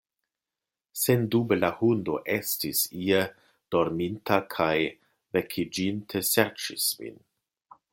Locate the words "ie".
3.03-3.21